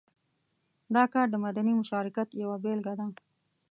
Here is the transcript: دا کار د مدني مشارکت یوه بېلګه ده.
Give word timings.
دا 0.95 1.03
کار 1.13 1.27
د 1.31 1.35
مدني 1.45 1.73
مشارکت 1.81 2.29
یوه 2.41 2.57
بېلګه 2.63 2.93
ده. 2.99 3.07